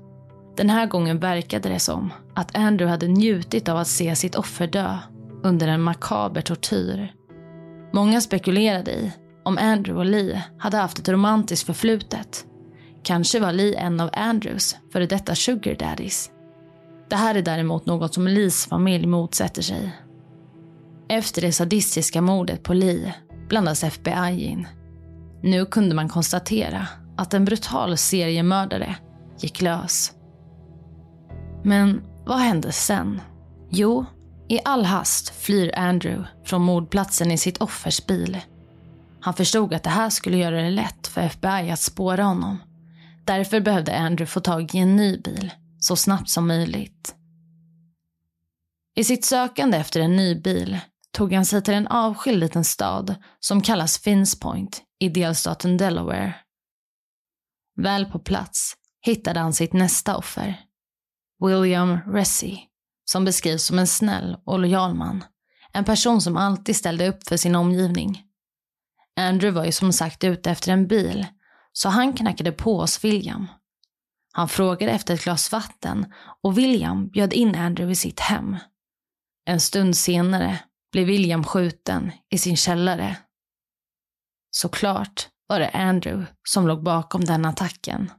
Den 0.57 0.69
här 0.69 0.87
gången 0.87 1.19
verkade 1.19 1.69
det 1.69 1.79
som 1.79 2.13
att 2.35 2.57
Andrew 2.57 2.91
hade 2.91 3.07
njutit 3.07 3.69
av 3.69 3.77
att 3.77 3.87
se 3.87 4.15
sitt 4.15 4.35
offer 4.35 4.67
dö 4.67 4.97
under 5.43 5.67
en 5.67 5.81
makaber 5.81 6.41
tortyr. 6.41 7.18
Många 7.91 8.21
spekulerade 8.21 8.91
i 8.91 9.11
om 9.43 9.57
Andrew 9.57 9.99
och 9.99 10.05
Lee 10.05 10.43
hade 10.57 10.77
haft 10.77 10.99
ett 10.99 11.09
romantiskt 11.09 11.65
förflutet. 11.65 12.45
Kanske 13.03 13.39
var 13.39 13.51
Lee 13.51 13.79
en 13.79 13.99
av 13.99 14.09
Andrews 14.13 14.75
före 14.91 15.05
detta 15.05 15.35
sugar 15.35 15.75
daddies. 15.75 16.31
Det 17.09 17.15
här 17.15 17.35
är 17.35 17.41
däremot 17.41 17.85
något 17.85 18.13
som 18.13 18.27
Lees 18.27 18.65
familj 18.65 19.07
motsätter 19.07 19.61
sig. 19.61 19.95
Efter 21.09 21.41
det 21.41 21.51
sadistiska 21.51 22.21
mordet 22.21 22.63
på 22.63 22.73
Lee 22.73 23.13
blandas 23.47 23.83
FBI 23.83 24.45
in. 24.45 24.67
Nu 25.43 25.65
kunde 25.65 25.95
man 25.95 26.09
konstatera 26.09 26.87
att 27.17 27.33
en 27.33 27.45
brutal 27.45 27.97
seriemördare 27.97 28.95
gick 29.39 29.61
lös. 29.61 30.11
Men 31.63 32.01
vad 32.25 32.37
hände 32.37 32.71
sen? 32.71 33.21
Jo, 33.69 34.05
i 34.49 34.59
all 34.65 34.85
hast 34.85 35.29
flyr 35.29 35.71
Andrew 35.75 36.27
från 36.45 36.61
mordplatsen 36.61 37.31
i 37.31 37.37
sitt 37.37 37.61
offers 37.61 38.05
bil. 38.05 38.37
Han 39.21 39.33
förstod 39.33 39.73
att 39.73 39.83
det 39.83 39.89
här 39.89 40.09
skulle 40.09 40.37
göra 40.37 40.61
det 40.61 40.69
lätt 40.69 41.07
för 41.07 41.21
FBI 41.21 41.71
att 41.71 41.79
spåra 41.79 42.23
honom. 42.23 42.57
Därför 43.25 43.59
behövde 43.59 43.97
Andrew 43.97 44.25
få 44.25 44.39
tag 44.39 44.75
i 44.75 44.77
en 44.77 44.95
ny 44.95 45.17
bil 45.17 45.51
så 45.79 45.95
snabbt 45.95 46.29
som 46.29 46.47
möjligt. 46.47 47.15
I 48.95 49.03
sitt 49.03 49.25
sökande 49.25 49.77
efter 49.77 49.99
en 49.99 50.15
ny 50.15 50.35
bil 50.35 50.79
tog 51.11 51.33
han 51.33 51.45
sig 51.45 51.63
till 51.63 51.73
en 51.73 51.87
avskild 51.87 52.39
liten 52.39 52.63
stad 52.63 53.15
som 53.39 53.61
kallas 53.61 53.97
Finns 53.97 54.39
Point 54.39 54.81
i 54.99 55.09
delstaten 55.09 55.77
Delaware. 55.77 56.33
Väl 57.75 58.05
på 58.05 58.19
plats 58.19 58.75
hittade 59.01 59.39
han 59.39 59.53
sitt 59.53 59.73
nästa 59.73 60.17
offer. 60.17 60.59
William 61.45 61.97
Ressie 62.05 62.68
som 63.11 63.25
beskrivs 63.25 63.63
som 63.63 63.79
en 63.79 63.87
snäll 63.87 64.37
och 64.45 64.59
lojal 64.59 64.93
man. 64.93 65.23
En 65.73 65.85
person 65.85 66.21
som 66.21 66.37
alltid 66.37 66.75
ställde 66.75 67.07
upp 67.07 67.27
för 67.27 67.37
sin 67.37 67.55
omgivning. 67.55 68.23
Andrew 69.19 69.59
var 69.59 69.65
ju 69.65 69.71
som 69.71 69.93
sagt 69.93 70.23
ute 70.23 70.51
efter 70.51 70.71
en 70.71 70.87
bil, 70.87 71.25
så 71.73 71.89
han 71.89 72.13
knackade 72.13 72.51
på 72.51 72.79
hos 72.81 73.03
William. 73.03 73.47
Han 74.33 74.49
frågade 74.49 74.91
efter 74.91 75.13
ett 75.13 75.23
glas 75.23 75.51
vatten 75.51 76.13
och 76.43 76.57
William 76.57 77.09
bjöd 77.09 77.33
in 77.33 77.55
Andrew 77.55 77.91
i 77.91 77.95
sitt 77.95 78.19
hem. 78.19 78.57
En 79.45 79.59
stund 79.59 79.97
senare 79.97 80.59
blev 80.91 81.05
William 81.05 81.43
skjuten 81.43 82.11
i 82.29 82.37
sin 82.37 82.57
källare. 82.57 83.17
Såklart 84.51 85.27
var 85.47 85.59
det 85.59 85.69
Andrew 85.69 86.33
som 86.49 86.67
låg 86.67 86.83
bakom 86.83 87.25
den 87.25 87.45
attacken. 87.45 88.11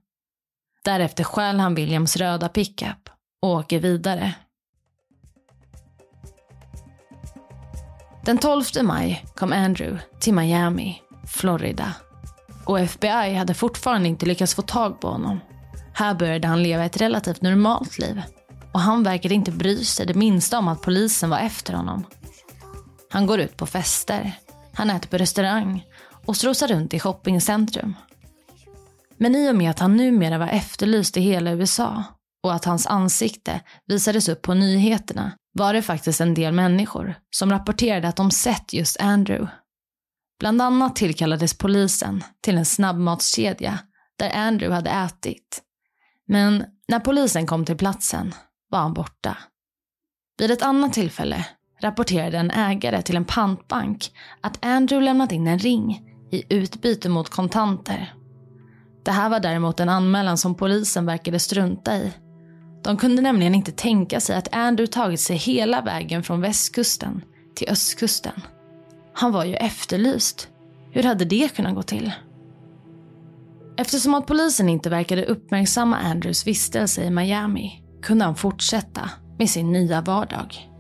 Därefter 0.85 1.25
stjäl 1.25 1.61
han 1.61 1.75
Williams 1.75 2.17
röda 2.17 2.49
pickup 2.49 3.09
och 3.43 3.51
åker 3.51 3.79
vidare. 3.81 4.35
Den 8.25 8.39
12 8.39 8.65
maj 8.83 9.25
kom 9.35 9.53
Andrew 9.53 10.03
till 10.19 10.35
Miami, 10.35 11.03
Florida. 11.27 11.95
Och 12.65 12.81
FBI 12.81 13.35
hade 13.35 13.55
fortfarande 13.55 14.09
inte 14.09 14.27
lyckats 14.27 14.55
få 14.55 14.63
tag 14.63 15.01
på 15.01 15.09
honom. 15.09 15.41
Här 15.95 16.15
började 16.15 16.49
han 16.49 16.63
leva 16.63 16.85
ett 16.85 17.01
relativt 17.01 17.43
normalt 17.43 17.99
liv. 17.99 18.23
Och 18.73 18.81
han 18.81 19.03
verkade 19.03 19.35
inte 19.35 19.51
bry 19.51 19.85
sig 19.85 20.07
det 20.07 20.15
minsta 20.15 20.59
om 20.59 20.69
att 20.69 20.83
polisen 20.83 21.31
var 21.31 21.39
efter 21.39 21.75
honom. 21.75 22.05
Han 23.11 23.27
går 23.27 23.41
ut 23.41 23.57
på 23.57 23.67
fester, 23.67 24.33
han 24.75 24.91
äter 24.91 25.09
på 25.09 25.17
restaurang 25.17 25.85
och 26.27 26.37
strosar 26.37 26.69
runt 26.69 26.95
i 26.95 27.01
shoppingcentrum. 27.01 27.95
Men 29.17 29.37
i 29.37 29.51
och 29.51 29.57
med 29.57 29.71
att 29.71 29.79
han 29.79 29.97
numera 29.97 30.39
var 30.39 30.49
efterlyst 30.49 31.17
i 31.17 31.21
hela 31.21 31.51
USA 31.51 32.05
och 32.43 32.55
att 32.55 32.65
hans 32.65 32.87
ansikte 32.87 33.61
visades 33.87 34.29
upp 34.29 34.43
på 34.43 34.55
nyheterna 34.55 35.33
var 35.53 35.73
det 35.73 35.83
faktiskt 35.83 36.21
en 36.21 36.35
del 36.35 36.53
människor 36.53 37.15
som 37.31 37.51
rapporterade 37.51 38.09
att 38.09 38.17
de 38.17 38.31
sett 38.31 38.73
just 38.73 39.01
Andrew. 39.01 39.53
Bland 40.39 40.63
annat 40.63 40.97
tillkallades 40.97 41.59
polisen 41.59 42.25
till 42.41 42.59
en 42.59 42.67
snabbmatskedja 42.67 43.79
där 44.19 44.31
Andrew 44.35 44.75
hade 44.75 44.91
ätit. 44.91 45.63
Men 46.29 46.65
när 46.89 47.01
polisen 47.01 47.47
kom 47.47 47.65
till 47.65 47.77
platsen 47.77 48.35
var 48.69 48.79
han 48.79 48.95
borta. 48.95 49.37
Vid 50.39 50.51
ett 50.51 50.63
annat 50.63 50.93
tillfälle 50.93 51.47
rapporterade 51.81 52.39
en 52.39 52.51
ägare 52.51 53.03
till 53.03 53.17
en 53.17 53.25
pantbank 53.25 54.13
att 54.41 54.65
Andrew 54.65 55.05
lämnat 55.05 55.33
in 55.33 55.47
en 55.47 55.59
ring 55.59 56.03
i 56.31 56.55
utbyte 56.55 57.09
mot 57.09 57.29
kontanter. 57.29 58.15
Det 59.05 59.11
här 59.11 59.31
var 59.31 59.41
däremot 59.41 59.81
en 59.81 59.89
anmälan 59.89 60.39
som 60.39 60.55
polisen 60.55 61.07
verkade 61.07 61.39
strunta 61.39 61.97
i. 61.97 62.13
De 62.83 62.97
kunde 62.97 63.23
nämligen 63.23 63.55
inte 63.55 63.73
tänka 63.73 64.21
sig 64.21 64.37
att 64.37 64.55
Andrew 64.55 64.93
tagit 64.93 65.21
sig 65.21 65.37
hela 65.37 65.81
vägen 65.81 66.23
från 66.23 66.41
västkusten 66.41 67.25
till 67.55 67.69
östkusten. 67.69 68.41
Han 69.13 69.33
var 69.33 69.45
ju 69.45 69.55
efterlyst. 69.55 70.49
Hur 70.93 71.03
hade 71.03 71.25
det 71.25 71.55
kunnat 71.57 71.75
gå 71.75 71.83
till? 71.83 72.13
Eftersom 73.77 74.15
att 74.15 74.27
polisen 74.27 74.69
inte 74.69 74.91
verkade 74.91 75.25
uppmärksamma 75.25 75.97
Andrews 75.97 76.47
vistelse 76.47 77.05
i 77.05 77.11
Miami 77.11 77.83
kunde 78.03 78.25
han 78.25 78.37
fortsätta 78.37 79.11
med 79.39 79.51
sin 79.51 79.73
nya 79.73 80.01
vardag. 80.01 80.71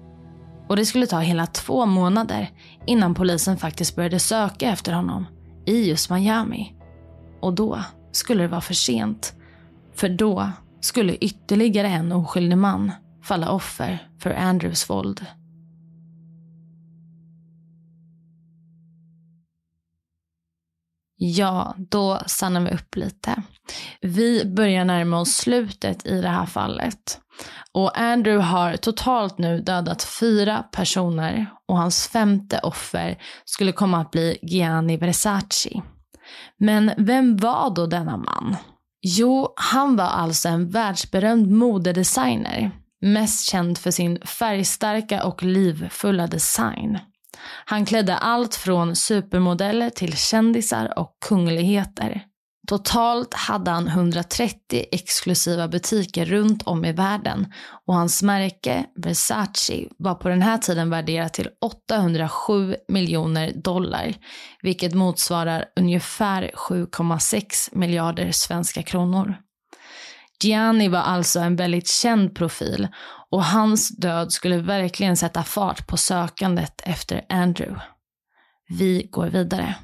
Och 0.69 0.77
det 0.77 0.87
skulle 0.87 1.07
ta 1.07 1.19
hela 1.19 1.47
två 1.47 1.87
månader 1.87 2.51
innan 2.87 3.15
polisen 3.15 3.57
faktiskt 3.57 3.97
började 3.97 4.19
söka 4.19 4.71
efter 4.71 4.93
honom 4.93 5.27
i 5.67 5.89
just 5.89 6.11
Miami. 6.11 6.75
Och 7.41 7.55
då 7.55 7.83
skulle 8.13 8.43
det 8.43 8.49
vara 8.49 8.61
för 8.61 8.75
sent. 8.75 9.35
För 9.95 10.09
då 10.09 10.51
skulle 10.81 11.17
ytterligare 11.17 11.89
en 11.89 12.13
oskyldig 12.13 12.59
man 12.59 12.93
falla 13.23 13.51
offer 13.51 14.09
för 14.19 14.31
Andrews 14.31 14.91
våld. 14.91 15.27
Ja, 21.23 21.75
då 21.79 22.21
stannar 22.27 22.61
vi 22.61 22.71
upp 22.71 22.97
lite. 22.97 23.43
Vi 24.01 24.45
börjar 24.45 24.85
närma 24.85 25.21
oss 25.21 25.33
slutet 25.33 26.07
i 26.07 26.21
det 26.21 26.29
här 26.29 26.47
fallet. 26.47 27.21
Och 27.73 27.99
Andrew 27.99 28.47
har 28.47 28.77
totalt 28.77 29.39
nu 29.39 29.61
dödat 29.61 30.03
fyra 30.03 30.65
personer 30.73 31.47
och 31.69 31.79
hans 31.79 32.09
femte 32.09 32.59
offer 32.59 33.19
skulle 33.45 33.73
komma 33.73 34.01
att 34.01 34.11
bli 34.11 34.39
Gianni 34.43 34.97
Versace. 34.97 35.83
Men 36.59 36.93
vem 36.97 37.37
var 37.37 37.75
då 37.75 37.87
denna 37.87 38.17
man? 38.17 38.57
Jo, 39.03 39.53
han 39.57 39.97
var 39.97 40.05
alltså 40.05 40.49
en 40.49 40.71
världsberömd 40.71 41.51
modedesigner. 41.51 42.71
Mest 43.01 43.51
känd 43.51 43.79
för 43.79 43.91
sin 43.91 44.19
färgstarka 44.21 45.25
och 45.25 45.43
livfulla 45.43 46.27
design. 46.27 46.99
Han 47.65 47.87
klädde 47.87 48.17
allt 48.17 48.55
från 48.55 48.97
supermodeller 48.97 49.91
till 49.91 50.17
kändisar 50.17 50.99
och 50.99 51.17
kungligheter. 51.29 52.25
Totalt 52.71 53.35
hade 53.35 53.71
han 53.71 53.89
130 53.89 54.87
exklusiva 54.93 55.69
butiker 55.69 56.25
runt 56.25 56.63
om 56.63 56.85
i 56.85 56.93
världen 56.93 57.53
och 57.87 57.95
hans 57.95 58.23
märke 58.23 58.87
Versace 58.97 59.89
var 59.99 60.15
på 60.15 60.29
den 60.29 60.43
här 60.43 60.59
tiden 60.59 60.91
värderat 60.91 61.35
till 61.35 61.49
807 61.61 62.77
miljoner 62.89 63.53
dollar, 63.53 64.15
vilket 64.63 64.95
motsvarar 64.95 65.65
ungefär 65.77 66.51
7,6 66.55 67.69
miljarder 67.73 68.33
svenska 68.33 68.83
kronor. 68.83 69.37
Gianni 70.43 70.89
var 70.89 71.03
alltså 71.03 71.41
en 71.41 71.57
väldigt 71.57 71.89
känd 71.89 72.37
profil 72.37 72.89
och 73.31 73.45
hans 73.45 73.89
död 73.89 74.33
skulle 74.33 74.57
verkligen 74.57 75.17
sätta 75.17 75.43
fart 75.43 75.87
på 75.87 75.97
sökandet 75.97 76.81
efter 76.85 77.25
Andrew. 77.29 77.83
Vi 78.69 79.09
går 79.11 79.27
vidare. 79.27 79.75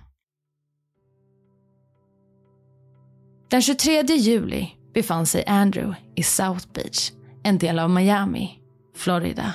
Den 3.50 3.62
23 3.62 4.02
juli 4.16 4.68
befann 4.94 5.26
sig 5.26 5.44
Andrew 5.46 5.94
i 6.14 6.22
South 6.22 6.66
Beach, 6.74 7.12
en 7.42 7.58
del 7.58 7.78
av 7.78 7.90
Miami, 7.90 8.58
Florida. 8.96 9.52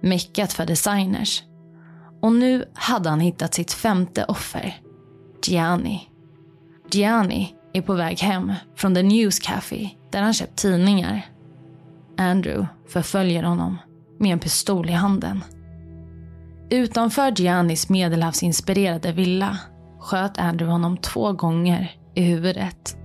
Meckat 0.00 0.52
för 0.52 0.66
designers. 0.66 1.42
Och 2.22 2.32
nu 2.32 2.64
hade 2.74 3.10
han 3.10 3.20
hittat 3.20 3.54
sitt 3.54 3.72
femte 3.72 4.24
offer, 4.24 4.80
Gianni. 5.44 6.08
Gianni 6.90 7.54
är 7.72 7.82
på 7.82 7.94
väg 7.94 8.18
hem 8.18 8.52
från 8.76 8.94
The 8.94 9.02
News 9.02 9.38
Café 9.38 9.90
där 10.10 10.22
han 10.22 10.32
köpt 10.32 10.56
tidningar. 10.56 11.26
Andrew 12.18 12.66
förföljer 12.88 13.42
honom 13.42 13.78
med 14.18 14.32
en 14.32 14.38
pistol 14.38 14.90
i 14.90 14.92
handen. 14.92 15.44
Utanför 16.70 17.40
Giannis 17.40 17.88
medelhavsinspirerade 17.88 19.12
villa 19.12 19.58
sköt 20.00 20.38
Andrew 20.38 20.72
honom 20.72 20.96
två 20.96 21.32
gånger 21.32 21.96
i 22.14 22.22
huvudet. 22.22 22.96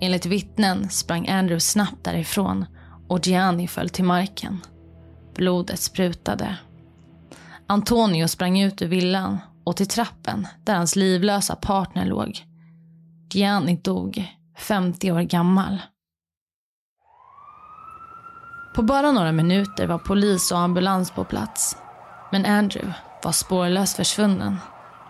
Enligt 0.00 0.26
vittnen 0.26 0.88
sprang 0.88 1.28
Andrew 1.28 1.60
snabbt 1.60 2.04
därifrån 2.04 2.66
och 3.08 3.26
Gianni 3.26 3.68
föll 3.68 3.88
till 3.88 4.04
marken. 4.04 4.60
Blodet 5.34 5.80
sprutade. 5.80 6.56
Antonio 7.66 8.28
sprang 8.28 8.60
ut 8.60 8.82
ur 8.82 8.86
villan 8.86 9.38
och 9.64 9.76
till 9.76 9.88
trappen 9.88 10.46
där 10.64 10.74
hans 10.74 10.96
livlösa 10.96 11.56
partner 11.56 12.04
låg. 12.06 12.44
Gianni 13.32 13.76
dog, 13.76 14.36
50 14.58 15.12
år 15.12 15.20
gammal. 15.20 15.82
På 18.74 18.82
bara 18.82 19.12
några 19.12 19.32
minuter 19.32 19.86
var 19.86 19.98
polis 19.98 20.52
och 20.52 20.58
ambulans 20.58 21.10
på 21.10 21.24
plats. 21.24 21.76
Men 22.32 22.46
Andrew 22.46 22.94
var 23.24 23.32
spårlöst 23.32 23.96
försvunnen. 23.96 24.56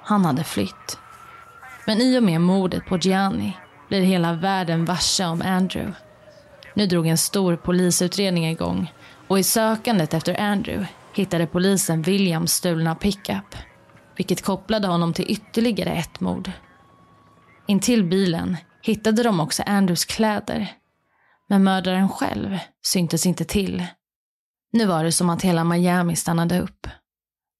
Han 0.05 0.25
hade 0.25 0.45
flytt. 0.45 0.99
Men 1.87 2.01
i 2.01 2.19
och 2.19 2.23
med 2.23 2.41
mordet 2.41 2.87
på 2.87 2.97
Gianni 2.97 3.57
blir 3.89 4.01
hela 4.01 4.33
världen 4.33 4.85
varse 4.85 5.25
om 5.25 5.43
Andrew. 5.43 5.95
Nu 6.75 6.87
drog 6.87 7.07
en 7.07 7.19
stor 7.19 7.57
polisutredning 7.57 8.47
igång 8.49 8.93
och 9.29 9.39
i 9.39 9.43
sökandet 9.43 10.15
efter 10.15 10.41
Andrew 10.41 10.89
hittade 11.15 11.47
polisen 11.47 12.03
Williams 12.03 12.53
stulna 12.53 12.95
pickup 12.95 13.57
vilket 14.17 14.43
kopplade 14.43 14.87
honom 14.87 15.13
till 15.13 15.31
ytterligare 15.31 15.91
ett 15.91 16.21
mord. 16.21 16.51
Intill 17.67 18.05
bilen 18.05 18.57
hittade 18.83 19.23
de 19.23 19.41
också 19.41 19.63
Andrews 19.67 20.05
kläder 20.05 20.73
men 21.49 21.65
mördaren 21.65 22.09
själv 22.09 22.59
syntes 22.83 23.27
inte 23.27 23.45
till. 23.45 23.85
Nu 24.73 24.87
var 24.87 25.05
det 25.05 25.13
som 25.13 25.31
att 25.31 25.43
hela 25.43 25.65
Miami 25.65 26.17
stannade 26.17 26.61
upp. 26.61 26.87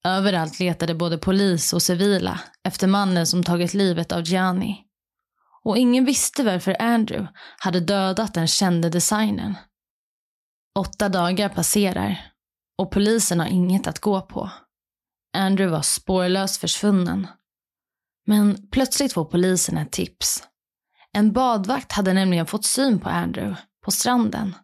Överallt 0.05 0.59
letade 0.59 0.95
både 0.95 1.17
polis 1.17 1.73
och 1.73 1.81
civila 1.81 2.39
efter 2.63 2.87
mannen 2.87 3.27
som 3.27 3.43
tagit 3.43 3.73
livet 3.73 4.11
av 4.11 4.23
Gianni. 4.23 4.88
Och 5.69 5.77
ingen 5.77 6.05
visste 6.05 6.43
varför 6.43 6.81
Andrew 6.81 7.33
hade 7.57 7.79
dödat 7.79 8.33
den 8.33 8.47
kände 8.47 8.89
designern. 8.89 9.55
Åtta 10.79 11.09
dagar 11.09 11.49
passerar 11.49 12.31
och 12.77 12.91
polisen 12.91 13.39
har 13.39 13.47
inget 13.47 13.87
att 13.87 13.99
gå 13.99 14.21
på. 14.21 14.49
Andrew 15.37 15.75
var 15.77 15.81
spårlöst 15.81 16.57
försvunnen. 16.57 17.27
Men 18.25 18.69
plötsligt 18.71 19.13
får 19.13 19.25
polisen 19.25 19.77
ett 19.77 19.91
tips. 19.91 20.43
En 21.13 21.31
badvakt 21.31 21.91
hade 21.91 22.13
nämligen 22.13 22.45
fått 22.45 22.65
syn 22.65 22.99
på 22.99 23.09
Andrew 23.09 23.61
på 23.85 23.91
stranden. 23.91 24.55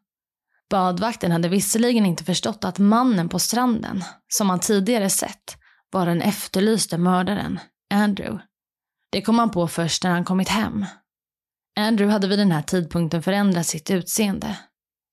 Badvakten 0.69 1.31
hade 1.31 1.49
visserligen 1.49 2.05
inte 2.05 2.23
förstått 2.23 2.63
att 2.63 2.79
mannen 2.79 3.29
på 3.29 3.39
stranden, 3.39 4.03
som 4.27 4.49
han 4.49 4.59
tidigare 4.59 5.09
sett, 5.09 5.57
var 5.91 6.05
den 6.05 6.21
efterlyste 6.21 6.97
mördaren, 6.97 7.59
Andrew. 7.93 8.41
Det 9.09 9.21
kom 9.21 9.39
han 9.39 9.51
på 9.51 9.67
först 9.67 10.03
när 10.03 10.11
han 10.11 10.25
kommit 10.25 10.49
hem. 10.49 10.85
Andrew 11.79 12.13
hade 12.13 12.27
vid 12.27 12.39
den 12.39 12.51
här 12.51 12.61
tidpunkten 12.61 13.23
förändrat 13.23 13.65
sitt 13.65 13.91
utseende. 13.91 14.57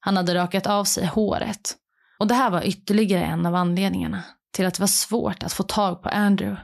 Han 0.01 0.17
hade 0.17 0.35
rakat 0.35 0.67
av 0.67 0.85
sig 0.85 1.07
håret. 1.07 1.77
Och 2.19 2.27
det 2.27 2.35
här 2.35 2.51
var 2.51 2.63
ytterligare 2.67 3.25
en 3.25 3.47
av 3.47 3.55
anledningarna 3.55 4.23
till 4.53 4.67
att 4.67 4.75
det 4.75 4.81
var 4.81 4.87
svårt 4.87 5.43
att 5.43 5.53
få 5.53 5.63
tag 5.63 6.03
på 6.03 6.09
Andrew. 6.09 6.63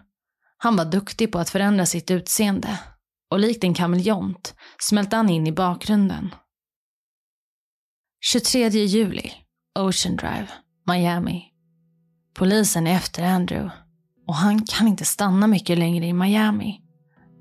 Han 0.58 0.76
var 0.76 0.84
duktig 0.84 1.32
på 1.32 1.38
att 1.38 1.50
förändra 1.50 1.86
sitt 1.86 2.10
utseende 2.10 2.78
och 3.30 3.40
likt 3.40 3.64
en 3.64 3.74
kameleont 3.74 4.54
smälte 4.80 5.16
han 5.16 5.28
in 5.28 5.46
i 5.46 5.52
bakgrunden 5.52 6.34
23 8.20 8.68
juli, 8.68 9.32
Ocean 9.78 10.16
Drive, 10.16 10.48
Miami. 10.86 11.44
Polisen 12.34 12.86
är 12.86 12.96
efter 12.96 13.22
Andrew 13.22 13.74
och 14.26 14.34
han 14.34 14.66
kan 14.66 14.88
inte 14.88 15.04
stanna 15.04 15.46
mycket 15.46 15.78
längre 15.78 16.06
i 16.06 16.12
Miami. 16.12 16.80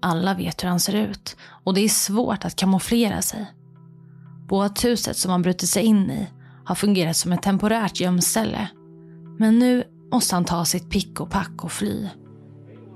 Alla 0.02 0.34
vet 0.34 0.64
hur 0.64 0.70
han 0.70 0.80
ser 0.80 0.96
ut 0.96 1.38
och 1.64 1.74
det 1.74 1.82
är 1.82 1.90
svårt 1.90 2.46
att 2.46 2.56
kamouflera 2.56 3.22
sig. 3.22 3.46
Båthuset 4.48 5.18
som 5.18 5.32
han 5.32 5.42
brutit 5.42 5.70
sig 5.70 5.84
in 5.84 6.12
i 6.12 6.28
har 6.66 6.76
fungerat 6.76 7.18
som 7.18 7.32
ett 7.32 7.42
temporärt 7.42 8.00
gömställe. 8.00 8.68
Men 9.40 9.60
nu 9.60 9.84
måste 10.12 10.36
han 10.36 10.46
ta 10.46 10.66
sitt 10.66 10.90
pick 10.90 11.20
och 11.20 11.30
pack 11.30 11.64
och 11.64 11.72
fly. 11.72 12.08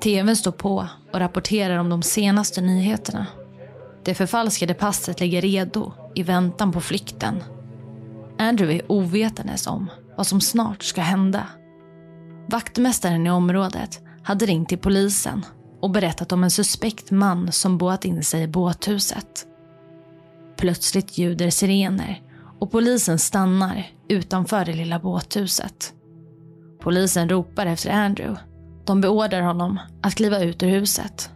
TVn 0.04 0.36
står 0.36 0.52
på 0.52 0.88
och 1.14 1.20
rapporterar 1.20 1.78
om 1.78 1.90
de 1.90 2.02
senaste 2.02 2.62
nyheterna. 2.62 3.28
Det 4.04 4.16
förfalskade 4.16 4.74
passet 4.74 5.20
ligger 5.20 5.42
redo 5.42 5.94
i 6.16 6.24
väntan 6.24 6.72
på 6.72 6.82
flykten 6.82 7.44
Andrew 8.42 8.76
är 8.76 8.92
ovetandes 8.92 9.68
om 9.68 9.92
vad 10.18 10.28
som 10.28 10.42
snart 10.42 10.84
ska 10.84 11.02
hända. 11.02 11.48
Vaktmästaren 12.48 13.28
i 13.28 13.32
området 13.32 14.00
hade 14.24 14.46
ringt 14.46 14.70
till 14.70 14.78
polisen 14.78 15.46
och 15.82 15.92
berättat 15.92 16.32
om 16.32 16.44
en 16.44 16.52
suspekt 16.52 17.12
man 17.12 17.52
som 17.52 17.78
boat 17.78 18.06
in 18.06 18.24
sig 18.24 18.44
i 18.44 18.48
båthuset. 18.48 19.48
Plötsligt 20.58 21.18
ljuder 21.18 21.50
sirener 21.50 22.22
och 22.60 22.72
polisen 22.72 23.20
stannar 23.20 23.92
utanför 24.08 24.66
det 24.66 24.74
lilla 24.74 25.00
båthuset. 25.00 25.94
Polisen 26.80 27.30
ropar 27.30 27.66
efter 27.66 27.90
Andrew. 27.90 28.42
De 28.86 29.02
beordrar 29.02 29.42
honom 29.42 29.80
att 30.02 30.16
kliva 30.16 30.40
ut 30.40 30.64
ur 30.64 30.70
huset. 30.70 31.30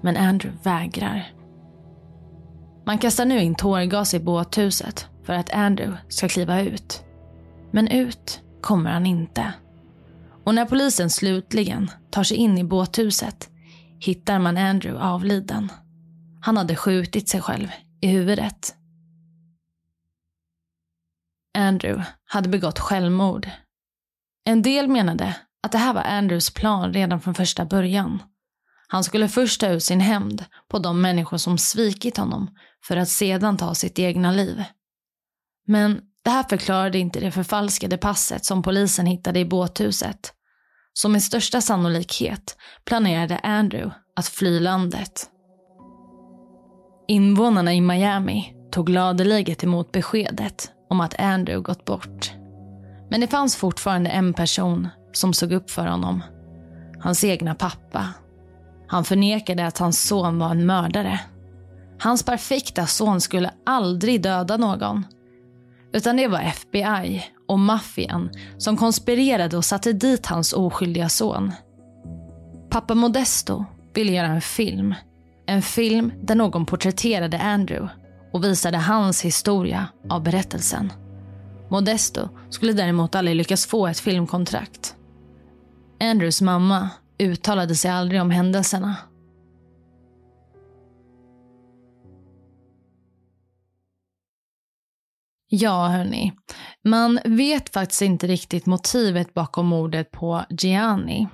Men 0.00 0.16
Andrew 0.16 0.58
vägrar. 0.62 1.32
Man 2.86 2.98
kastar 2.98 3.24
nu 3.24 3.40
in 3.40 3.54
tårgas 3.54 4.14
i 4.14 4.20
båthuset 4.20 5.06
för 5.22 5.32
att 5.32 5.50
Andrew 5.50 5.98
ska 6.08 6.28
kliva 6.28 6.60
ut. 6.60 7.02
Men 7.70 7.88
ut 7.88 8.40
kommer 8.60 8.90
han 8.90 9.06
inte. 9.06 9.52
Och 10.44 10.54
när 10.54 10.64
polisen 10.64 11.10
slutligen 11.10 11.90
tar 12.10 12.22
sig 12.22 12.36
in 12.36 12.58
i 12.58 12.64
båthuset 12.64 13.50
hittar 14.00 14.38
man 14.38 14.56
Andrew 14.56 15.04
avliden. 15.04 15.72
Han 16.40 16.56
hade 16.56 16.76
skjutit 16.76 17.28
sig 17.28 17.40
själv 17.40 17.68
i 18.00 18.06
huvudet. 18.06 18.76
Andrew 21.58 22.04
hade 22.24 22.48
begått 22.48 22.78
självmord. 22.78 23.50
En 24.44 24.62
del 24.62 24.88
menade 24.88 25.36
att 25.62 25.72
det 25.72 25.78
här 25.78 25.94
var 25.94 26.02
Andrews 26.02 26.50
plan 26.50 26.92
redan 26.92 27.20
från 27.20 27.34
första 27.34 27.64
början. 27.64 28.22
Han 28.88 29.04
skulle 29.04 29.28
först 29.28 29.60
ta 29.60 29.68
ut 29.68 29.84
sin 29.84 30.00
hämnd 30.00 30.44
på 30.68 30.78
de 30.78 31.00
människor 31.00 31.36
som 31.36 31.58
svikit 31.58 32.16
honom 32.16 32.56
för 32.86 32.96
att 32.96 33.08
sedan 33.08 33.56
ta 33.56 33.74
sitt 33.74 33.98
egna 33.98 34.30
liv. 34.32 34.64
Men 35.66 36.00
Det 36.24 36.30
här 36.30 36.42
förklarade 36.42 36.98
inte 36.98 37.20
det 37.20 37.30
förfalskade 37.30 37.98
passet 37.98 38.44
som 38.44 38.62
polisen 38.62 39.06
hittade 39.06 39.40
i 39.40 39.44
båthuset. 39.44 40.32
Så 40.94 41.08
med 41.08 41.22
största 41.22 41.60
sannolikhet 41.60 42.56
planerade 42.84 43.38
Andrew 43.38 43.94
att 44.16 44.26
fly 44.26 44.60
landet. 44.60 45.30
Invånarna 47.08 47.74
i 47.74 47.80
Miami 47.80 48.54
tog 48.70 48.86
gladeliget 48.86 49.64
emot 49.64 49.92
beskedet 49.92 50.70
om 50.90 51.00
att 51.00 51.20
Andrew 51.20 51.62
gått 51.62 51.84
bort. 51.84 52.32
Men 53.10 53.20
det 53.20 53.26
fanns 53.26 53.56
fortfarande 53.56 54.10
en 54.10 54.34
person 54.34 54.88
som 55.12 55.34
såg 55.34 55.52
upp 55.52 55.70
för 55.70 55.86
honom. 55.86 56.22
Hans 57.00 57.24
egna 57.24 57.54
pappa. 57.54 58.08
Han 58.88 59.04
förnekade 59.04 59.66
att 59.66 59.78
hans 59.78 60.02
son 60.02 60.38
var 60.38 60.50
en 60.50 60.66
mördare. 60.66 61.20
Hans 62.00 62.22
perfekta 62.22 62.86
son 62.86 63.20
skulle 63.20 63.50
aldrig 63.66 64.22
döda 64.22 64.56
någon. 64.56 65.06
Utan 65.92 66.16
det 66.16 66.28
var 66.28 66.40
FBI 66.40 67.24
och 67.48 67.58
maffian 67.58 68.30
som 68.58 68.76
konspirerade 68.76 69.56
och 69.56 69.64
satte 69.64 69.92
dit 69.92 70.26
hans 70.26 70.52
oskyldiga 70.52 71.08
son. 71.08 71.52
Pappa 72.70 72.94
Modesto 72.94 73.64
ville 73.94 74.12
göra 74.12 74.26
en 74.26 74.40
film. 74.40 74.94
En 75.46 75.62
film 75.62 76.12
där 76.22 76.34
någon 76.34 76.66
porträtterade 76.66 77.38
Andrew 77.38 77.94
och 78.32 78.44
visade 78.44 78.78
hans 78.78 79.24
historia 79.24 79.86
av 80.10 80.22
berättelsen. 80.22 80.92
Modesto 81.68 82.28
skulle 82.50 82.72
däremot 82.72 83.14
aldrig 83.14 83.36
lyckas 83.36 83.66
få 83.66 83.86
ett 83.86 84.00
filmkontrakt. 84.00 84.96
Andrews 86.00 86.40
mamma 86.40 86.90
uttalade 87.18 87.74
sig 87.74 87.90
aldrig 87.90 88.20
om 88.20 88.30
händelserna. 88.30 88.96
Ja, 95.48 95.88
hörni. 95.88 96.32
Man 96.84 97.20
vet 97.24 97.68
faktiskt 97.68 98.02
inte 98.02 98.26
riktigt 98.26 98.66
motivet 98.66 99.34
bakom 99.34 99.66
mordet 99.66 100.10
på 100.10 100.44
Gianni. 100.50 101.28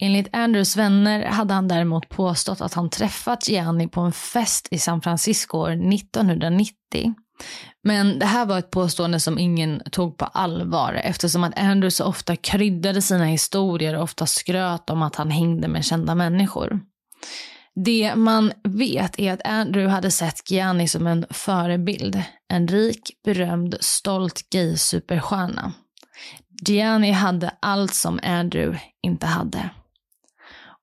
Enligt 0.00 0.28
Andrews 0.32 0.76
vänner 0.76 1.24
hade 1.24 1.54
han 1.54 1.68
däremot 1.68 2.08
påstått 2.08 2.60
att 2.60 2.74
han 2.74 2.90
träffat 2.90 3.48
Gianni 3.48 3.88
på 3.88 4.00
en 4.00 4.12
fest 4.12 4.68
i 4.70 4.78
San 4.78 5.02
Francisco 5.02 5.58
år 5.58 5.70
1990. 5.94 7.14
Men 7.84 8.18
det 8.18 8.26
här 8.26 8.46
var 8.46 8.58
ett 8.58 8.70
påstående 8.70 9.20
som 9.20 9.38
ingen 9.38 9.82
tog 9.90 10.16
på 10.16 10.24
allvar 10.24 11.00
eftersom 11.04 11.44
att 11.44 11.58
Andrews 11.58 11.96
så 11.96 12.04
ofta 12.04 12.36
kryddade 12.36 13.02
sina 13.02 13.24
historier 13.24 13.96
och 13.96 14.02
ofta 14.02 14.26
skröt 14.26 14.90
om 14.90 15.02
att 15.02 15.16
han 15.16 15.30
hängde 15.30 15.68
med 15.68 15.84
kända 15.84 16.14
människor. 16.14 16.80
Det 17.74 18.14
man 18.16 18.52
vet 18.64 19.18
är 19.18 19.32
att 19.32 19.46
Andrew 19.46 19.94
hade 19.94 20.10
sett 20.10 20.50
Gianni 20.50 20.88
som 20.88 21.06
en 21.06 21.26
förebild. 21.30 22.22
En 22.48 22.68
rik, 22.68 23.10
berömd, 23.24 23.76
stolt 23.80 24.50
gay-superstjärna. 24.50 25.72
Gianni 26.66 27.10
hade 27.10 27.50
allt 27.60 27.94
som 27.94 28.20
Andrew 28.22 28.80
inte 29.02 29.26
hade. 29.26 29.70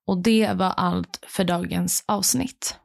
Och 0.06 0.22
det 0.22 0.52
var 0.54 0.70
allt 0.70 1.24
för 1.26 1.44
dagens 1.44 2.04
avsnitt. 2.06 2.76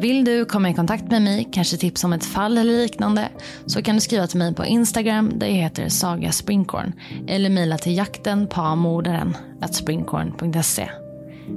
Vill 0.00 0.24
du 0.24 0.44
komma 0.44 0.70
i 0.70 0.74
kontakt 0.74 1.10
med 1.10 1.22
mig, 1.22 1.48
kanske 1.52 1.76
tips 1.76 2.04
om 2.04 2.12
ett 2.12 2.24
fall 2.24 2.58
eller 2.58 2.72
liknande, 2.72 3.28
så 3.66 3.82
kan 3.82 3.94
du 3.94 4.00
skriva 4.00 4.26
till 4.26 4.38
mig 4.38 4.54
på 4.54 4.66
Instagram 4.66 5.38
där 5.38 5.46
jag 5.46 5.54
heter 5.54 5.88
Saga 5.88 6.32
Springkorn 6.32 6.92
eller 7.28 7.50
mejla 7.50 7.78
till 7.78 7.96
jakten 7.96 8.46
på 8.46 8.76
mordaren 8.76 9.36
springkorn.se. 9.70 10.90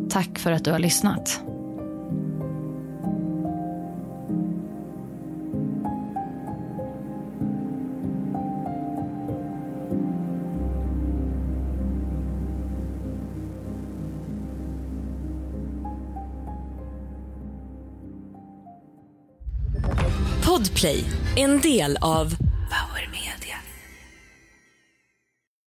Tack 0.10 0.40
för 0.40 0.52
att 0.52 0.66
du 0.66 0.72
har 0.72 0.80
lyssnat. 0.80 1.44
Podplay, 20.84 21.04
en 21.36 21.62
del 21.62 21.98
av 22.02 22.43